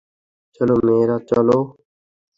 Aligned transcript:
চলো, 0.55 0.75
মেয়েরা, 0.85 1.17
চলো। 1.29 1.57